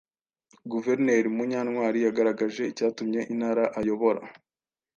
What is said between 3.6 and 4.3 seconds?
ayobora